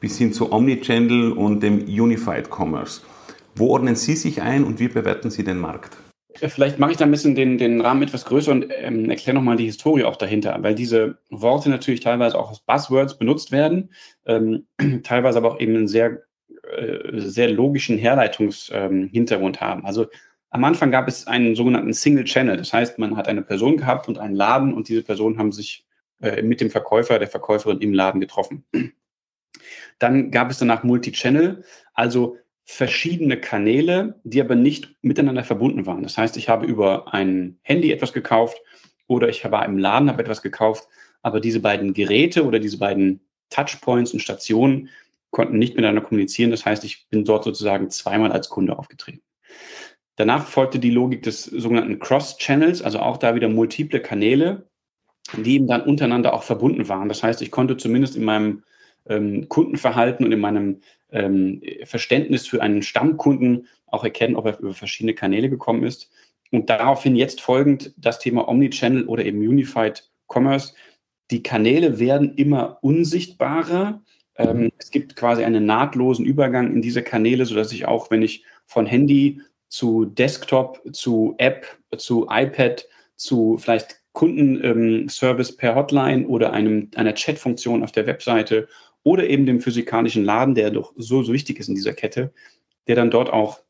bis 0.00 0.18
hin 0.18 0.32
zu 0.32 0.52
Omnichannel 0.52 1.32
und 1.32 1.62
dem 1.62 1.84
Unified 1.84 2.48
Commerce. 2.50 3.02
Wo 3.56 3.68
ordnen 3.68 3.96
Sie 3.96 4.16
sich 4.16 4.42
ein 4.42 4.64
und 4.64 4.80
wie 4.80 4.88
bewerten 4.88 5.30
Sie 5.30 5.44
den 5.44 5.58
Markt? 5.58 5.96
Vielleicht 6.36 6.80
mache 6.80 6.90
ich 6.90 6.96
da 6.96 7.04
ein 7.04 7.12
bisschen 7.12 7.36
den, 7.36 7.58
den 7.58 7.80
Rahmen 7.80 8.02
etwas 8.02 8.24
größer 8.24 8.50
und 8.50 8.66
ähm, 8.70 9.08
erkläre 9.08 9.36
nochmal 9.36 9.56
die 9.56 9.66
Historie 9.66 10.02
auch 10.02 10.16
dahinter, 10.16 10.56
weil 10.60 10.74
diese 10.74 11.18
Worte 11.30 11.70
natürlich 11.70 12.00
teilweise 12.00 12.36
auch 12.36 12.48
als 12.48 12.60
Buzzwords 12.60 13.18
benutzt 13.18 13.52
werden, 13.52 13.92
ähm, 14.26 14.66
teilweise 15.04 15.38
aber 15.38 15.52
auch 15.52 15.60
eben 15.60 15.76
einen 15.76 15.88
sehr, 15.88 16.22
äh, 16.76 17.20
sehr 17.20 17.50
logischen 17.50 17.98
Herleitungshintergrund 17.98 19.56
ähm, 19.56 19.60
haben. 19.60 19.86
Also 19.86 20.06
am 20.50 20.64
Anfang 20.64 20.90
gab 20.90 21.06
es 21.06 21.28
einen 21.28 21.54
sogenannten 21.54 21.92
Single 21.92 22.24
Channel, 22.24 22.56
das 22.56 22.72
heißt, 22.72 22.98
man 22.98 23.16
hat 23.16 23.28
eine 23.28 23.42
Person 23.42 23.76
gehabt 23.76 24.08
und 24.08 24.18
einen 24.18 24.34
Laden 24.34 24.74
und 24.74 24.88
diese 24.88 25.02
Personen 25.02 25.38
haben 25.38 25.52
sich 25.52 25.86
äh, 26.20 26.42
mit 26.42 26.60
dem 26.60 26.70
Verkäufer, 26.70 27.20
der 27.20 27.28
Verkäuferin 27.28 27.80
im 27.80 27.92
Laden 27.92 28.20
getroffen. 28.20 28.64
Dann 29.98 30.30
gab 30.30 30.50
es 30.50 30.58
danach 30.58 30.82
Multi-Channel, 30.82 31.64
also 31.94 32.36
verschiedene 32.64 33.38
Kanäle, 33.38 34.20
die 34.24 34.40
aber 34.40 34.54
nicht 34.54 34.94
miteinander 35.02 35.44
verbunden 35.44 35.86
waren. 35.86 36.02
Das 36.02 36.16
heißt, 36.16 36.36
ich 36.36 36.48
habe 36.48 36.66
über 36.66 37.12
ein 37.12 37.58
Handy 37.62 37.92
etwas 37.92 38.12
gekauft 38.12 38.58
oder 39.06 39.28
ich 39.28 39.44
war 39.50 39.64
im 39.66 39.78
Laden, 39.78 40.08
habe 40.08 40.22
etwas 40.22 40.42
gekauft, 40.42 40.88
aber 41.22 41.40
diese 41.40 41.60
beiden 41.60 41.92
Geräte 41.92 42.44
oder 42.44 42.58
diese 42.58 42.78
beiden 42.78 43.20
Touchpoints 43.50 44.12
und 44.12 44.20
Stationen 44.20 44.88
konnten 45.30 45.58
nicht 45.58 45.74
miteinander 45.74 46.02
kommunizieren. 46.02 46.50
Das 46.50 46.64
heißt, 46.64 46.84
ich 46.84 47.08
bin 47.10 47.24
dort 47.24 47.44
sozusagen 47.44 47.90
zweimal 47.90 48.32
als 48.32 48.48
Kunde 48.48 48.78
aufgetreten. 48.78 49.22
Danach 50.16 50.46
folgte 50.46 50.78
die 50.78 50.90
Logik 50.90 51.22
des 51.22 51.44
sogenannten 51.44 51.98
Cross-Channels, 51.98 52.82
also 52.82 53.00
auch 53.00 53.16
da 53.16 53.34
wieder 53.34 53.48
multiple 53.48 54.00
Kanäle, 54.00 54.68
die 55.36 55.56
eben 55.56 55.66
dann 55.66 55.82
untereinander 55.82 56.34
auch 56.34 56.44
verbunden 56.44 56.88
waren. 56.88 57.08
Das 57.08 57.22
heißt, 57.22 57.42
ich 57.42 57.50
konnte 57.50 57.76
zumindest 57.76 58.16
in 58.16 58.24
meinem 58.24 58.62
ähm, 59.06 59.48
Kundenverhalten 59.48 60.24
und 60.24 60.32
in 60.32 60.40
meinem 60.40 60.80
ähm, 61.10 61.62
Verständnis 61.84 62.46
für 62.46 62.62
einen 62.62 62.82
Stammkunden 62.82 63.68
auch 63.86 64.04
erkennen, 64.04 64.36
ob 64.36 64.46
er 64.46 64.58
über 64.58 64.74
verschiedene 64.74 65.14
Kanäle 65.14 65.48
gekommen 65.48 65.84
ist. 65.84 66.10
Und 66.50 66.70
daraufhin 66.70 67.16
jetzt 67.16 67.40
folgend 67.40 67.92
das 67.96 68.18
Thema 68.18 68.48
Omnichannel 68.48 69.06
oder 69.06 69.24
eben 69.24 69.38
Unified 69.38 70.10
Commerce. 70.28 70.74
Die 71.30 71.42
Kanäle 71.42 71.98
werden 71.98 72.34
immer 72.34 72.78
unsichtbarer. 72.82 74.02
Ähm, 74.36 74.70
es 74.78 74.90
gibt 74.90 75.16
quasi 75.16 75.44
einen 75.44 75.66
nahtlosen 75.66 76.24
Übergang 76.24 76.72
in 76.72 76.82
diese 76.82 77.02
Kanäle, 77.02 77.46
sodass 77.46 77.72
ich 77.72 77.86
auch, 77.86 78.10
wenn 78.10 78.22
ich 78.22 78.44
von 78.66 78.86
Handy 78.86 79.40
zu 79.68 80.04
Desktop, 80.04 80.80
zu 80.92 81.34
App, 81.38 81.66
zu 81.96 82.26
iPad, 82.30 82.86
zu 83.16 83.58
vielleicht 83.58 84.00
Kundenservice 84.12 85.50
ähm, 85.50 85.56
per 85.56 85.74
Hotline 85.74 86.26
oder 86.28 86.52
einem, 86.52 86.90
einer 86.94 87.12
Chatfunktion 87.12 87.82
auf 87.82 87.92
der 87.92 88.06
Webseite 88.06 88.68
oder 89.04 89.28
eben 89.28 89.46
dem 89.46 89.60
physikalischen 89.60 90.24
Laden, 90.24 90.56
der 90.56 90.70
doch 90.70 90.92
so, 90.96 91.22
so 91.22 91.32
wichtig 91.32 91.60
ist 91.60 91.68
in 91.68 91.76
dieser 91.76 91.92
Kette, 91.92 92.32
der 92.88 92.96
dann 92.96 93.10
dort 93.10 93.32
auch 93.32 93.60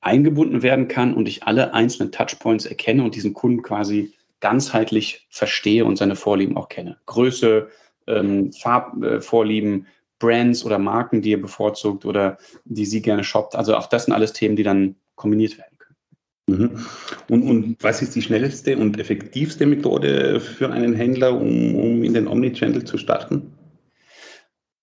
eingebunden 0.00 0.62
werden 0.62 0.88
kann 0.88 1.14
und 1.14 1.26
ich 1.26 1.44
alle 1.44 1.72
einzelnen 1.72 2.12
Touchpoints 2.12 2.66
erkenne 2.66 3.02
und 3.02 3.14
diesen 3.14 3.34
Kunden 3.34 3.62
quasi 3.62 4.12
ganzheitlich 4.40 5.26
verstehe 5.30 5.84
und 5.84 5.96
seine 5.96 6.16
Vorlieben 6.16 6.56
auch 6.56 6.68
kenne. 6.68 6.98
Größe, 7.06 7.68
ähm, 8.06 8.52
Farbvorlieben, 8.52 9.82
äh, 9.82 9.84
Brands 10.18 10.64
oder 10.64 10.78
Marken, 10.78 11.22
die 11.22 11.30
ihr 11.30 11.40
bevorzugt 11.40 12.04
oder 12.04 12.38
die 12.64 12.86
sie 12.86 13.02
gerne 13.02 13.24
shoppt. 13.24 13.54
Also 13.54 13.76
auch 13.76 13.86
das 13.86 14.04
sind 14.04 14.14
alles 14.14 14.32
Themen, 14.32 14.56
die 14.56 14.62
dann 14.62 14.96
kombiniert 15.14 15.58
werden 15.58 15.78
können. 15.78 15.96
Mhm. 16.48 16.86
Und, 17.28 17.42
und 17.42 17.76
was 17.80 18.02
ist 18.02 18.14
die 18.14 18.22
schnellste 18.22 18.76
und 18.76 18.98
effektivste 18.98 19.66
Methode 19.66 20.40
für 20.40 20.70
einen 20.70 20.94
Händler, 20.94 21.34
um, 21.34 21.74
um 21.74 22.02
in 22.02 22.14
den 22.14 22.26
Omnichannel 22.26 22.84
zu 22.84 22.98
starten? 22.98 23.52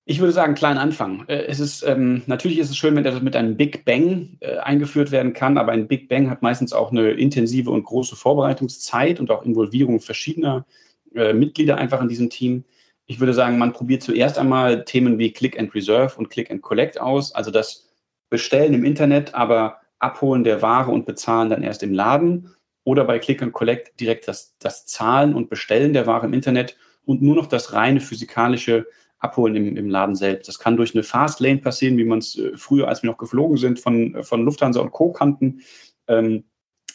Ich 0.07 0.19
würde 0.19 0.33
sagen, 0.33 0.53
kleinen 0.53 0.77
Anfang. 0.77 1.25
Äh, 1.27 1.45
es 1.47 1.59
ist, 1.59 1.81
ähm, 1.81 2.21
natürlich 2.27 2.59
ist 2.59 2.69
es 2.69 2.77
schön, 2.77 2.95
wenn 2.95 3.03
das 3.03 3.21
mit 3.21 3.35
einem 3.35 3.57
Big 3.57 3.85
Bang 3.85 4.37
äh, 4.39 4.57
eingeführt 4.57 5.11
werden 5.11 5.33
kann, 5.33 5.57
aber 5.57 5.71
ein 5.71 5.87
Big 5.87 6.07
Bang 6.09 6.29
hat 6.29 6.43
meistens 6.43 6.73
auch 6.73 6.91
eine 6.91 7.11
intensive 7.11 7.71
und 7.71 7.83
große 7.83 8.15
Vorbereitungszeit 8.15 9.19
und 9.19 9.31
auch 9.31 9.43
Involvierung 9.43 9.99
verschiedener 9.99 10.67
äh, 11.15 11.33
Mitglieder 11.33 11.77
einfach 11.77 12.01
in 12.01 12.07
diesem 12.07 12.29
Team. 12.29 12.65
Ich 13.07 13.19
würde 13.19 13.33
sagen, 13.33 13.57
man 13.57 13.73
probiert 13.73 14.03
zuerst 14.03 14.37
einmal 14.37 14.85
Themen 14.85 15.17
wie 15.17 15.31
Click 15.31 15.59
and 15.59 15.73
Reserve 15.73 16.15
und 16.17 16.29
Click 16.29 16.51
and 16.51 16.61
Collect 16.61 17.01
aus, 17.01 17.33
also 17.33 17.49
das 17.49 17.89
Bestellen 18.29 18.75
im 18.75 18.85
Internet, 18.85 19.33
aber 19.33 19.77
Abholen 19.97 20.43
der 20.43 20.61
Ware 20.61 20.91
und 20.91 21.07
Bezahlen 21.07 21.49
dann 21.49 21.63
erst 21.63 21.81
im 21.81 21.93
Laden 21.93 22.55
oder 22.83 23.05
bei 23.05 23.17
Click 23.17 23.41
and 23.41 23.53
Collect 23.53 23.99
direkt 23.99 24.27
das, 24.27 24.55
das 24.59 24.85
Zahlen 24.85 25.33
und 25.33 25.49
Bestellen 25.49 25.93
der 25.93 26.05
Ware 26.05 26.27
im 26.27 26.33
Internet 26.33 26.77
und 27.05 27.23
nur 27.23 27.35
noch 27.35 27.47
das 27.47 27.73
reine 27.73 28.01
physikalische 28.01 28.85
Abholen 29.25 29.55
im, 29.55 29.75
im 29.77 29.89
Laden 29.89 30.15
selbst. 30.15 30.47
Das 30.47 30.59
kann 30.59 30.77
durch 30.77 30.95
eine 30.95 31.03
Fastlane 31.03 31.57
passieren, 31.57 31.97
wie 31.97 32.05
man 32.05 32.19
es 32.19 32.37
äh, 32.37 32.51
früher, 32.55 32.87
als 32.87 33.03
wir 33.03 33.09
noch 33.09 33.17
geflogen 33.17 33.57
sind, 33.57 33.79
von, 33.79 34.23
von 34.23 34.43
Lufthansa 34.43 34.79
und 34.79 34.91
Co. 34.91 35.11
kannten. 35.11 35.61
Ähm, 36.07 36.45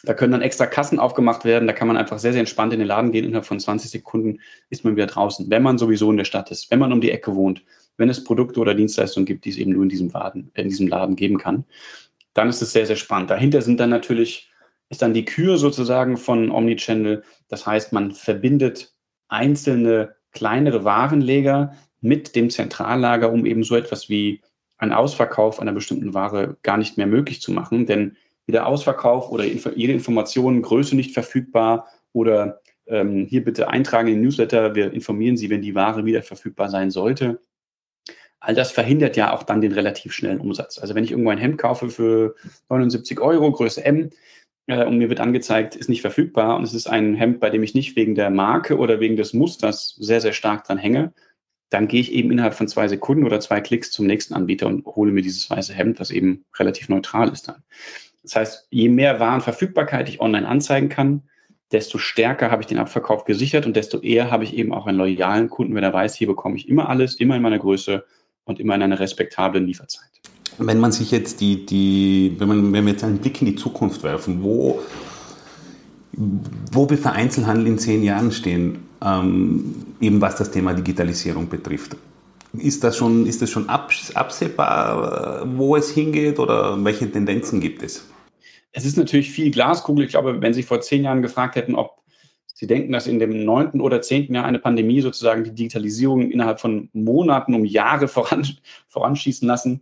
da 0.03 0.13
können 0.13 0.31
dann 0.31 0.41
extra 0.41 0.65
Kassen 0.65 0.99
aufgemacht 0.99 1.45
werden. 1.45 1.67
Da 1.67 1.73
kann 1.73 1.87
man 1.87 1.97
einfach 1.97 2.17
sehr, 2.17 2.31
sehr 2.31 2.39
entspannt 2.39 2.73
in 2.73 2.79
den 2.79 2.87
Laden 2.87 3.11
gehen. 3.11 3.25
Innerhalb 3.25 3.45
von 3.45 3.59
20 3.59 3.91
Sekunden 3.91 4.39
ist 4.69 4.83
man 4.83 4.95
wieder 4.95 5.05
draußen, 5.05 5.49
wenn 5.49 5.61
man 5.61 5.77
sowieso 5.77 6.09
in 6.09 6.17
der 6.17 6.25
Stadt 6.25 6.49
ist, 6.49 6.71
wenn 6.71 6.79
man 6.79 6.91
um 6.91 7.01
die 7.01 7.11
Ecke 7.11 7.35
wohnt, 7.35 7.63
wenn 7.97 8.09
es 8.09 8.23
Produkte 8.23 8.59
oder 8.59 8.73
Dienstleistungen 8.73 9.25
gibt, 9.25 9.45
die 9.45 9.49
es 9.49 9.57
eben 9.57 9.73
nur 9.73 9.83
in 9.83 9.89
diesem 9.89 10.09
Laden, 10.09 10.51
in 10.55 10.69
diesem 10.69 10.87
Laden 10.87 11.15
geben 11.15 11.37
kann. 11.37 11.65
Dann 12.33 12.49
ist 12.49 12.61
es 12.61 12.71
sehr, 12.71 12.85
sehr 12.85 12.95
spannend. 12.95 13.29
Dahinter 13.29 13.61
sind 13.61 13.79
dann 13.79 13.89
natürlich, 13.89 14.49
ist 14.89 15.01
dann 15.01 15.13
die 15.13 15.25
Kür 15.25 15.57
sozusagen 15.57 16.17
von 16.17 16.49
Omnichannel. 16.49 17.23
Das 17.47 17.67
heißt, 17.67 17.93
man 17.93 18.11
verbindet 18.11 18.95
einzelne 19.27 20.15
kleinere 20.31 20.83
Warenleger 20.83 21.75
mit 22.01 22.35
dem 22.35 22.49
Zentrallager, 22.49 23.31
um 23.31 23.45
eben 23.45 23.63
so 23.63 23.75
etwas 23.75 24.09
wie 24.09 24.41
einen 24.77 24.93
Ausverkauf 24.93 25.59
einer 25.59 25.71
bestimmten 25.71 26.13
Ware 26.13 26.57
gar 26.63 26.77
nicht 26.77 26.97
mehr 26.97 27.07
möglich 27.07 27.41
zu 27.41 27.51
machen. 27.51 27.85
Denn 27.85 28.17
wieder 28.47 28.65
Ausverkauf 28.65 29.31
oder 29.31 29.45
jede 29.45 29.93
Information, 29.93 30.61
Größe 30.61 30.95
nicht 30.95 31.13
verfügbar 31.13 31.87
oder 32.11 32.61
ähm, 32.87 33.25
hier 33.29 33.43
bitte 33.43 33.69
eintragen 33.69 34.07
in 34.07 34.15
den 34.15 34.23
Newsletter, 34.23 34.75
wir 34.75 34.91
informieren 34.91 35.37
Sie, 35.37 35.49
wenn 35.49 35.61
die 35.61 35.75
Ware 35.75 36.05
wieder 36.05 36.23
verfügbar 36.23 36.69
sein 36.69 36.89
sollte. 36.89 37.39
All 38.39 38.55
das 38.55 38.71
verhindert 38.71 39.15
ja 39.15 39.33
auch 39.33 39.43
dann 39.43 39.61
den 39.61 39.71
relativ 39.71 40.13
schnellen 40.13 40.41
Umsatz. 40.41 40.79
Also 40.79 40.95
wenn 40.95 41.03
ich 41.03 41.11
irgendwo 41.11 41.29
ein 41.29 41.37
Hemd 41.37 41.59
kaufe 41.59 41.89
für 41.89 42.35
79 42.69 43.19
Euro, 43.21 43.51
Größe 43.51 43.85
M, 43.85 44.09
äh, 44.65 44.85
und 44.85 44.97
mir 44.97 45.09
wird 45.09 45.19
angezeigt, 45.19 45.75
ist 45.75 45.89
nicht 45.89 46.01
verfügbar 46.01 46.55
und 46.57 46.63
es 46.63 46.73
ist 46.73 46.87
ein 46.87 47.15
Hemd, 47.15 47.39
bei 47.39 47.51
dem 47.51 47.61
ich 47.63 47.75
nicht 47.75 47.95
wegen 47.95 48.15
der 48.15 48.29
Marke 48.29 48.77
oder 48.77 48.99
wegen 48.99 49.15
des 49.15 49.33
Musters 49.33 49.95
sehr, 49.99 50.21
sehr 50.21 50.33
stark 50.33 50.63
dran 50.65 50.77
hänge, 50.79 51.13
dann 51.71 51.87
gehe 51.87 52.01
ich 52.01 52.11
eben 52.11 52.31
innerhalb 52.31 52.53
von 52.53 52.67
zwei 52.67 52.87
Sekunden 52.89 53.25
oder 53.25 53.39
zwei 53.39 53.61
Klicks 53.61 53.91
zum 53.91 54.05
nächsten 54.05 54.33
Anbieter 54.33 54.67
und 54.67 54.85
hole 54.85 55.11
mir 55.11 55.21
dieses 55.21 55.49
weiße 55.49 55.73
Hemd, 55.73 55.99
was 55.99 56.11
eben 56.11 56.43
relativ 56.59 56.89
neutral 56.89 57.29
ist 57.29 57.47
dann. 57.47 57.63
Das 58.23 58.35
heißt, 58.35 58.67
je 58.69 58.89
mehr 58.89 59.19
Warenverfügbarkeit 59.19 60.07
ich 60.09 60.19
online 60.19 60.47
anzeigen 60.47 60.89
kann, 60.89 61.23
desto 61.71 61.97
stärker 61.97 62.51
habe 62.51 62.61
ich 62.61 62.67
den 62.67 62.77
Abverkauf 62.77 63.23
gesichert 63.23 63.65
und 63.65 63.75
desto 63.77 63.99
eher 63.99 64.29
habe 64.29 64.43
ich 64.43 64.53
eben 64.53 64.73
auch 64.73 64.85
einen 64.85 64.97
loyalen 64.97 65.49
Kunden, 65.49 65.73
wenn 65.73 65.83
er 65.83 65.93
weiß, 65.93 66.13
hier 66.15 66.27
bekomme 66.27 66.57
ich 66.57 66.67
immer 66.67 66.89
alles, 66.89 67.15
immer 67.15 67.37
in 67.37 67.41
meiner 67.41 67.59
Größe 67.59 68.03
und 68.43 68.59
immer 68.59 68.75
in 68.75 68.81
einer 68.83 68.99
respektablen 68.99 69.65
Lieferzeit. 69.65 70.09
Wenn 70.57 70.79
man 70.79 70.91
sich 70.91 71.09
jetzt 71.09 71.39
die, 71.39 71.65
die 71.65 72.35
wenn, 72.37 72.49
man, 72.49 72.73
wenn 72.73 72.85
wir 72.85 72.91
jetzt 72.91 73.05
einen 73.05 73.19
Blick 73.19 73.41
in 73.41 73.47
die 73.47 73.55
Zukunft 73.55 74.03
werfen, 74.03 74.43
wo, 74.43 74.81
wo 76.11 76.89
wird 76.89 77.05
der 77.05 77.13
Einzelhandel 77.13 77.67
in 77.67 77.79
zehn 77.79 78.03
Jahren 78.03 78.33
stehen, 78.33 78.90
eben 79.03 80.21
was 80.21 80.35
das 80.35 80.51
Thema 80.51 80.73
Digitalisierung 80.73 81.49
betrifft? 81.49 81.97
Ist 82.53 82.83
das 82.83 82.97
schon, 82.97 83.25
ist 83.25 83.41
das 83.41 83.49
schon 83.49 83.69
absehbar, 83.69 85.43
wo 85.57 85.75
es 85.75 85.89
hingeht 85.89 86.37
oder 86.37 86.83
welche 86.83 87.09
Tendenzen 87.09 87.61
gibt 87.61 87.81
es? 87.81 88.07
Es 88.73 88.85
ist 88.85 88.97
natürlich 88.97 89.31
viel 89.31 89.51
Glaskugel. 89.51 90.05
Ich 90.05 90.11
glaube, 90.11 90.41
wenn 90.41 90.53
Sie 90.53 90.63
vor 90.63 90.81
zehn 90.81 91.03
Jahren 91.03 91.21
gefragt 91.21 91.55
hätten, 91.55 91.75
ob 91.75 92.01
Sie 92.53 92.67
denken, 92.67 92.91
dass 92.91 93.07
in 93.07 93.19
dem 93.19 93.43
neunten 93.43 93.81
oder 93.81 94.01
zehnten 94.01 94.35
Jahr 94.35 94.45
eine 94.45 94.59
Pandemie 94.59 95.01
sozusagen 95.01 95.43
die 95.43 95.55
Digitalisierung 95.55 96.29
innerhalb 96.29 96.59
von 96.59 96.89
Monaten 96.93 97.55
um 97.55 97.65
Jahre 97.65 98.07
voran, 98.07 98.47
voranschießen 98.87 99.47
lassen, 99.47 99.81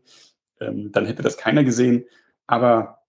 ähm, 0.61 0.91
dann 0.91 1.05
hätte 1.05 1.21
das 1.21 1.37
keiner 1.37 1.63
gesehen. 1.63 2.05
Aber 2.47 2.99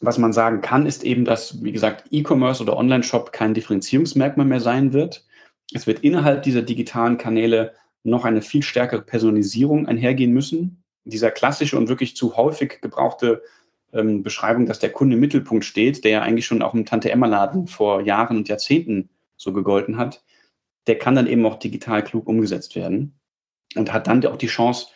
was 0.00 0.18
man 0.18 0.32
sagen 0.32 0.60
kann, 0.60 0.86
ist 0.86 1.04
eben, 1.04 1.24
dass, 1.24 1.62
wie 1.62 1.72
gesagt, 1.72 2.04
E-Commerce 2.10 2.62
oder 2.62 2.76
Online-Shop 2.76 3.32
kein 3.32 3.54
Differenzierungsmerkmal 3.54 4.46
mehr 4.46 4.60
sein 4.60 4.92
wird. 4.92 5.24
Es 5.72 5.86
wird 5.86 6.00
innerhalb 6.00 6.42
dieser 6.42 6.62
digitalen 6.62 7.18
Kanäle 7.18 7.74
noch 8.02 8.24
eine 8.24 8.42
viel 8.42 8.62
stärkere 8.62 9.02
Personalisierung 9.02 9.86
einhergehen 9.86 10.32
müssen. 10.32 10.82
Dieser 11.04 11.30
klassische 11.30 11.76
und 11.76 11.88
wirklich 11.88 12.16
zu 12.16 12.36
häufig 12.36 12.80
gebrauchte 12.80 13.42
ähm, 13.92 14.22
Beschreibung, 14.22 14.66
dass 14.66 14.78
der 14.78 14.92
Kunde 14.92 15.14
im 15.14 15.20
Mittelpunkt 15.20 15.64
steht, 15.64 16.04
der 16.04 16.10
ja 16.10 16.22
eigentlich 16.22 16.46
schon 16.46 16.62
auch 16.62 16.74
im 16.74 16.84
Tante-Emma-Laden 16.84 17.66
vor 17.66 18.02
Jahren 18.02 18.36
und 18.36 18.48
Jahrzehnten 18.48 19.08
so 19.36 19.52
gegolten 19.52 19.96
hat, 19.96 20.22
der 20.86 20.98
kann 20.98 21.14
dann 21.14 21.26
eben 21.26 21.46
auch 21.46 21.58
digital 21.58 22.04
klug 22.04 22.28
umgesetzt 22.28 22.76
werden 22.76 23.18
und 23.74 23.92
hat 23.92 24.06
dann 24.06 24.24
auch 24.26 24.36
die 24.36 24.46
Chance, 24.46 24.88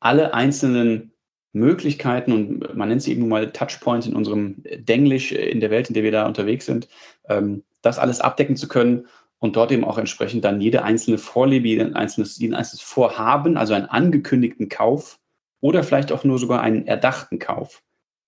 alle 0.00 0.34
einzelnen 0.34 1.12
Möglichkeiten 1.52 2.32
und 2.32 2.74
man 2.76 2.88
nennt 2.88 3.02
sie 3.02 3.12
eben 3.12 3.20
nun 3.20 3.28
mal 3.28 3.52
Touchpoints 3.52 4.06
in 4.06 4.16
unserem 4.16 4.62
Denglisch 4.64 5.32
in 5.32 5.60
der 5.60 5.70
Welt, 5.70 5.88
in 5.88 5.94
der 5.94 6.02
wir 6.02 6.12
da 6.12 6.26
unterwegs 6.26 6.66
sind, 6.66 6.88
ähm, 7.28 7.62
das 7.82 7.98
alles 7.98 8.20
abdecken 8.20 8.56
zu 8.56 8.68
können 8.68 9.06
und 9.42 9.56
dort 9.56 9.72
eben 9.72 9.82
auch 9.82 9.98
entsprechend 9.98 10.44
dann 10.44 10.60
jede 10.60 10.84
einzelne 10.84 11.18
Vorliebe, 11.18 11.66
jeden 11.66 11.96
einzelnes, 11.96 12.38
jeden 12.38 12.54
einzelnes 12.54 12.80
Vorhaben, 12.80 13.56
also 13.56 13.74
einen 13.74 13.86
angekündigten 13.86 14.68
Kauf 14.68 15.18
oder 15.60 15.82
vielleicht 15.82 16.12
auch 16.12 16.22
nur 16.22 16.38
sogar 16.38 16.60
einen 16.60 16.86
erdachten 16.86 17.40
Kauf, 17.40 17.82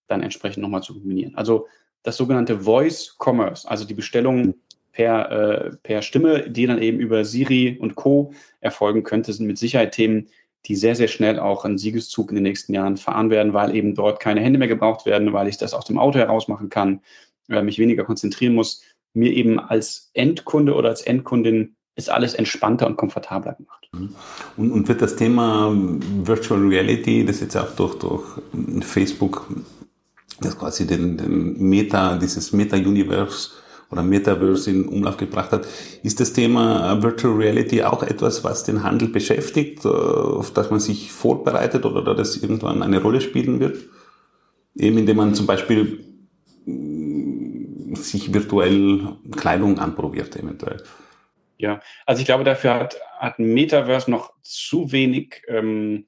dann 0.09 0.25
entsprechend 0.25 0.65
nochmal 0.65 0.83
zu 0.83 0.93
kombinieren. 0.93 1.37
Also 1.37 1.69
das 2.03 2.17
sogenannte 2.17 2.59
Voice 2.59 3.17
Commerce, 3.25 3.71
also 3.71 3.85
die 3.85 3.95
Bestellung 3.95 4.55
per, 4.91 5.31
äh, 5.31 5.77
per 5.85 6.03
Stimme, 6.03 6.51
die 6.51 6.67
dann 6.67 6.83
eben 6.83 6.99
über 6.99 7.25
Siri 7.25 7.79
und 7.81 7.95
Co. 7.95 8.33
erfolgen 8.61 9.05
könnte, 9.05 9.33
sind 9.33 9.47
mit 9.47 9.57
Sicherheit 9.57 9.93
Themen, 9.93 10.27
die 10.67 10.75
sehr, 10.75 10.97
sehr 10.97 11.09
schnell 11.09 11.39
auch 11.39 11.65
einen 11.65 11.79
Siegeszug 11.79 12.31
in 12.31 12.35
den 12.35 12.43
nächsten 12.43 12.75
Jahren 12.75 12.97
fahren 12.97 13.31
werden, 13.31 13.53
weil 13.53 13.77
eben 13.77 13.95
dort 13.95 14.19
keine 14.19 14.41
Hände 14.41 14.59
mehr 14.59 14.67
gebraucht 14.67 15.07
werden, 15.07 15.33
weil 15.33 15.47
ich 15.47 15.59
das 15.59 15.75
aus 15.75 15.85
dem 15.85 15.97
Auto 15.97 16.19
heraus 16.19 16.49
machen 16.49 16.71
kann, 16.71 17.03
äh, 17.49 17.63
mich 17.63 17.79
weniger 17.79 18.03
konzentrieren 18.03 18.57
muss 18.57 18.83
mir 19.15 19.33
eben 19.33 19.59
als 19.59 20.11
Endkunde 20.13 20.75
oder 20.75 20.91
als 20.91 21.03
Endkundin 21.03 21.77
ist 21.97 22.11
alles 22.11 22.35
entspannter 22.35 22.87
und 22.87 22.97
komfortabler 22.97 23.55
gemacht. 23.55 23.89
Mhm. 23.93 24.15
Und, 24.57 24.73
und 24.73 24.89
wird 24.89 25.01
das 25.01 25.17
Thema 25.17 25.73
Virtual 26.25 26.61
Reality, 26.61 27.25
das 27.25 27.41
jetzt 27.41 27.57
auch 27.57 27.71
durch, 27.77 27.97
durch 27.99 28.25
Facebook, 28.81 29.49
das 30.41 30.59
quasi 30.59 30.87
den, 30.87 31.17
den 31.17 31.69
Meta, 31.69 32.17
dieses 32.17 32.53
Meta-Universe 32.53 33.51
oder 33.91 34.03
Metaverse 34.03 34.71
in 34.71 34.89
Umlauf 34.89 35.17
gebracht 35.17 35.53
hat, 35.53 35.67
ist 36.03 36.19
das 36.19 36.33
Thema 36.33 37.01
Virtual 37.03 37.35
Reality 37.35 37.85
auch 37.85 38.03
etwas, 38.03 38.43
was 38.43 38.65
den 38.65 38.83
Handel 38.83 39.09
beschäftigt, 39.09 39.85
äh, 39.85 39.89
auf 39.89 40.53
das 40.53 40.71
man 40.71 40.81
sich 40.81 41.13
vorbereitet 41.13 41.87
oder 41.87 42.15
das 42.15 42.37
irgendwann 42.37 42.83
eine 42.83 43.01
Rolle 43.01 43.21
spielen 43.21 43.61
wird? 43.61 43.79
Eben 44.75 44.99
indem 44.99 45.19
man 45.19 45.35
zum 45.35 45.47
Beispiel 45.47 46.05
sich 47.97 48.33
virtuell 48.33 49.17
Kleidung 49.37 49.79
anprobiert 49.79 50.37
eventuell. 50.37 50.83
Ja, 51.57 51.81
also 52.07 52.21
ich 52.21 52.27
glaube, 52.27 52.45
dafür 52.45 52.75
hat, 52.75 52.97
hat 53.19 53.39
Metaverse 53.39 54.11
noch 54.11 54.33
zu 54.43 54.93
wenig 54.93 55.43
ähm, 55.49 56.07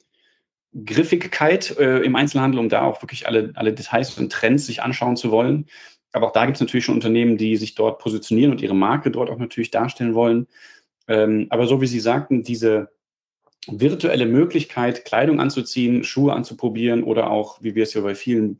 Griffigkeit 0.85 1.77
äh, 1.79 1.99
im 2.01 2.17
Einzelhandel, 2.17 2.61
um 2.61 2.69
da 2.69 2.83
auch 2.83 3.03
wirklich 3.03 3.27
alle, 3.27 3.53
alle 3.55 3.73
Details 3.73 4.19
und 4.19 4.31
Trends 4.33 4.67
sich 4.67 4.83
anschauen 4.83 5.17
zu 5.17 5.31
wollen. 5.31 5.67
Aber 6.13 6.29
auch 6.29 6.33
da 6.33 6.45
gibt 6.47 6.57
es 6.57 6.61
natürlich 6.61 6.85
schon 6.85 6.95
Unternehmen, 6.95 7.37
die 7.37 7.57
sich 7.57 7.75
dort 7.75 7.99
positionieren 7.99 8.53
und 8.53 8.61
ihre 8.61 8.75
Marke 8.75 9.11
dort 9.11 9.31
auch 9.31 9.39
natürlich 9.39 9.71
darstellen 9.71 10.15
wollen. 10.15 10.47
Ähm, 11.09 11.47
aber 11.51 11.67
so 11.67 11.81
wie 11.81 11.87
Sie 11.87 12.01
sagten, 12.01 12.43
diese 12.43 12.91
virtuelle 13.69 14.27
Möglichkeit, 14.27 15.05
Kleidung 15.05 15.41
anzuziehen, 15.41 16.05
Schuhe 16.05 16.33
anzuprobieren 16.33 17.03
oder 17.03 17.31
auch, 17.31 17.63
wie 17.63 17.75
wir 17.75 17.83
es 17.83 17.95
ja 17.95 18.01
bei 18.01 18.15
vielen 18.15 18.57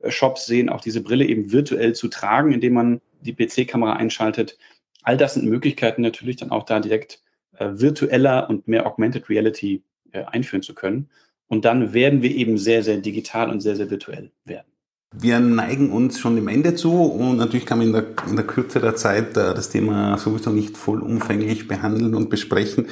Brillen-Shops 0.00 0.46
sehen, 0.46 0.68
auch 0.68 0.80
diese 0.80 1.02
Brille 1.02 1.26
eben 1.26 1.52
virtuell 1.52 1.94
zu 1.94 2.08
tragen, 2.08 2.52
indem 2.52 2.74
man 2.74 3.00
die 3.20 3.34
PC-Kamera 3.34 3.94
einschaltet. 3.94 4.58
All 5.02 5.16
das 5.16 5.34
sind 5.34 5.46
Möglichkeiten 5.46 6.02
natürlich 6.02 6.36
dann 6.36 6.50
auch 6.50 6.64
da 6.64 6.80
direkt 6.80 7.22
äh, 7.58 7.68
virtueller 7.72 8.48
und 8.48 8.68
mehr 8.68 8.86
Augmented 8.86 9.28
Reality 9.28 9.82
äh, 10.12 10.24
einführen 10.24 10.62
zu 10.62 10.74
können. 10.74 11.08
Und 11.48 11.64
dann 11.64 11.92
werden 11.92 12.22
wir 12.22 12.30
eben 12.30 12.58
sehr, 12.58 12.82
sehr 12.82 12.98
digital 12.98 13.50
und 13.50 13.60
sehr, 13.60 13.76
sehr 13.76 13.90
virtuell 13.90 14.30
werden. 14.44 14.66
Wir 15.12 15.40
neigen 15.40 15.90
uns 15.90 16.20
schon 16.20 16.36
dem 16.36 16.46
Ende 16.46 16.76
zu 16.76 16.92
und 16.92 17.36
natürlich 17.36 17.66
kann 17.66 17.78
man 17.78 17.88
in 17.88 17.92
der, 17.92 18.04
in 18.28 18.36
der 18.36 18.46
Kürze 18.46 18.78
der 18.78 18.94
Zeit 18.94 19.36
äh, 19.36 19.54
das 19.54 19.68
Thema 19.68 20.16
sowieso 20.18 20.50
nicht 20.50 20.76
vollumfänglich 20.76 21.66
behandeln 21.66 22.14
und 22.14 22.30
besprechen. 22.30 22.86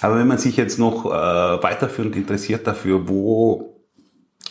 Aber 0.00 0.18
wenn 0.18 0.26
man 0.26 0.38
sich 0.38 0.56
jetzt 0.56 0.80
noch 0.80 1.06
äh, 1.06 1.62
weiterführend 1.62 2.16
interessiert 2.16 2.66
dafür, 2.66 3.08
wo, 3.08 3.71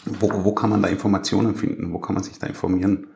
wo, 0.06 0.30
wo 0.44 0.54
kann 0.54 0.70
man 0.70 0.82
da 0.82 0.90
Informationen 0.90 1.56
finden? 1.56 1.94
Wo 1.94 2.00
kann 2.00 2.16
man 2.16 2.24
sich 2.24 2.40
da 2.40 2.48
informieren? 2.48 3.08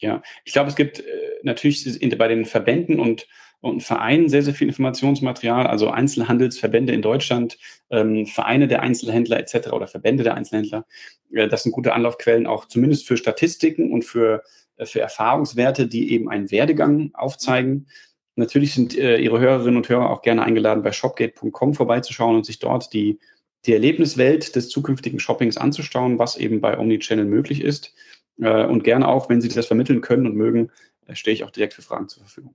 Ja, 0.00 0.22
ich 0.44 0.52
glaube, 0.52 0.68
es 0.68 0.76
gibt 0.76 1.00
äh, 1.00 1.02
natürlich 1.42 2.00
bei 2.18 2.28
den 2.28 2.44
Verbänden 2.44 2.98
und 3.00 3.26
und 3.60 3.82
Vereinen 3.82 4.28
sehr, 4.28 4.42
sehr 4.42 4.54
viel 4.54 4.68
Informationsmaterial, 4.68 5.66
also 5.66 5.90
Einzelhandelsverbände 5.90 6.92
in 6.92 7.02
Deutschland, 7.02 7.58
ähm, 7.90 8.26
Vereine 8.26 8.68
der 8.68 8.82
Einzelhändler 8.82 9.38
etc. 9.38 9.72
oder 9.72 9.86
Verbände 9.86 10.22
der 10.22 10.34
Einzelhändler. 10.34 10.86
Äh, 11.32 11.48
das 11.48 11.62
sind 11.62 11.72
gute 11.72 11.94
Anlaufquellen 11.94 12.46
auch 12.46 12.66
zumindest 12.66 13.06
für 13.06 13.16
Statistiken 13.16 13.92
und 13.92 14.04
für, 14.04 14.42
äh, 14.76 14.86
für 14.86 15.00
Erfahrungswerte, 15.00 15.86
die 15.88 16.12
eben 16.12 16.28
einen 16.28 16.50
Werdegang 16.50 17.10
aufzeigen. 17.14 17.88
Natürlich 18.36 18.74
sind 18.74 18.96
äh, 18.96 19.18
Ihre 19.18 19.40
Hörerinnen 19.40 19.78
und 19.78 19.88
Hörer 19.88 20.10
auch 20.10 20.22
gerne 20.22 20.44
eingeladen, 20.44 20.82
bei 20.82 20.92
shopgate.com 20.92 21.74
vorbeizuschauen 21.74 22.36
und 22.36 22.46
sich 22.46 22.58
dort 22.58 22.92
die, 22.92 23.18
die 23.64 23.72
Erlebniswelt 23.72 24.54
des 24.54 24.68
zukünftigen 24.68 25.18
Shoppings 25.18 25.56
anzuschauen, 25.56 26.18
was 26.18 26.36
eben 26.36 26.60
bei 26.60 26.78
Omnichannel 26.78 27.24
möglich 27.24 27.62
ist. 27.62 27.94
Äh, 28.40 28.64
und 28.64 28.84
gerne 28.84 29.08
auch, 29.08 29.28
wenn 29.28 29.40
Sie 29.40 29.48
das 29.48 29.66
vermitteln 29.66 30.00
können 30.00 30.26
und 30.26 30.36
mögen, 30.36 30.70
äh, 31.06 31.14
stehe 31.14 31.34
ich 31.34 31.44
auch 31.44 31.50
direkt 31.50 31.74
für 31.74 31.82
Fragen 31.82 32.08
zur 32.08 32.22
Verfügung. 32.22 32.54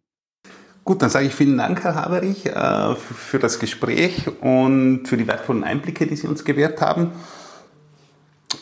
Gut, 0.84 1.02
dann 1.02 1.10
sage 1.10 1.28
ich 1.28 1.36
vielen 1.36 1.58
Dank, 1.58 1.84
Herr 1.84 1.96
Haberich, 1.96 2.46
äh, 2.48 2.96
für 2.96 3.40
das 3.40 3.60
Gespräch 3.60 4.28
und 4.42 5.06
für 5.06 5.18
die 5.18 5.28
wertvollen 5.28 5.64
Einblicke, 5.64 6.08
die 6.08 6.16
Sie 6.16 6.28
uns 6.28 6.44
gewährt 6.44 6.82
haben. 6.82 7.12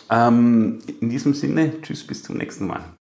Ähm, 0.09 0.79
in 1.01 1.09
diesem 1.09 1.33
Sinne, 1.33 1.81
tschüss, 1.81 2.05
bis 2.05 2.23
zum 2.23 2.37
nächsten 2.37 2.67
Mal. 2.67 2.83